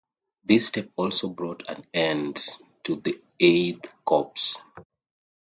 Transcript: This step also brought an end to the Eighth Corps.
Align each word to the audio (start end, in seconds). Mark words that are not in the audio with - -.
This 0.43 0.65
step 0.69 0.89
also 0.95 1.29
brought 1.29 1.69
an 1.69 1.85
end 1.93 2.41
to 2.85 2.95
the 2.95 3.21
Eighth 3.39 3.85
Corps. 4.03 4.55